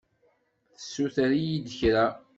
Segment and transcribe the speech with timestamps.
[0.77, 2.05] Tessuter-iyi-d kra.